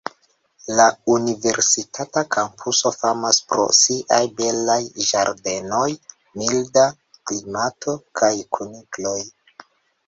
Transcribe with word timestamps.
La 0.77 0.85
universitata 1.15 2.23
kampuso 2.35 2.93
famas 2.95 3.41
pro 3.51 3.67
siaj 3.81 4.21
belaj 4.41 4.79
ĝardenoj, 5.11 5.85
milda 6.43 6.89
klimato 7.21 7.99
kaj 8.23 8.33
kunikloj. 8.59 9.19